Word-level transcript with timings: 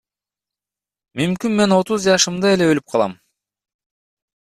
Мүмкүн 1.21 1.59
мен 1.61 1.77
отуз 1.77 2.09
жашымда 2.09 2.57
эле 2.57 2.71
өлүп 2.75 2.93
калам? 2.97 3.19